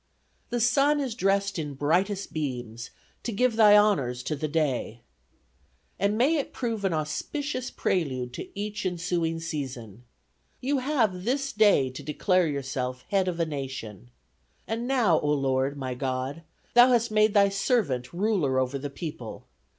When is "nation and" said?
13.45-14.87